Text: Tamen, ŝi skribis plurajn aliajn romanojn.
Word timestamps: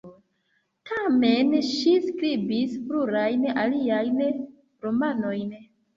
Tamen, 0.91 1.51
ŝi 1.67 1.93
skribis 2.07 2.73
plurajn 2.89 3.45
aliajn 3.65 4.19
romanojn. 4.87 5.55